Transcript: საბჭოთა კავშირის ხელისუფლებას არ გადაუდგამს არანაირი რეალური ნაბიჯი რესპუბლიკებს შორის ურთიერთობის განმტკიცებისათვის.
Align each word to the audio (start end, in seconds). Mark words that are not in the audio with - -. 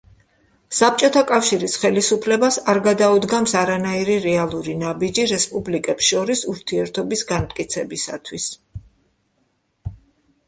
საბჭოთა 0.75 1.21
კავშირის 1.31 1.73
ხელისუფლებას 1.81 2.55
არ 2.73 2.79
გადაუდგამს 2.87 3.53
არანაირი 3.59 4.15
რეალური 4.23 4.73
ნაბიჯი 4.83 5.25
რესპუბლიკებს 5.33 6.07
შორის 6.13 6.41
ურთიერთობის 6.53 7.23
განმტკიცებისათვის. 7.33 8.49